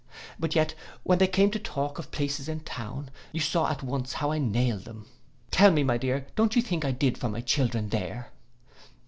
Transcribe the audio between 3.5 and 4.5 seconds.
at once how I